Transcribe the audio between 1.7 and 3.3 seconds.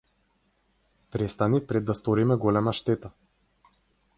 да сториме голема штета.